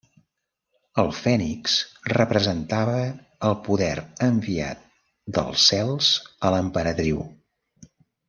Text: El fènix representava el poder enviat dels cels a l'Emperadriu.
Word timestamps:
El 1.01 1.09
fènix 1.17 1.73
representava 2.13 2.95
el 3.51 3.57
poder 3.69 3.91
enviat 4.29 4.81
dels 5.37 5.67
cels 5.73 6.09
a 6.49 6.53
l'Emperadriu. 6.57 7.21